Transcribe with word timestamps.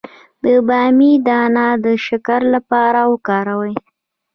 د 0.43 0.45
بامیې 0.67 1.11
دانه 1.27 1.67
د 1.85 1.85
شکر 2.05 2.41
لپاره 2.53 3.01
وکاروئ 3.11 3.73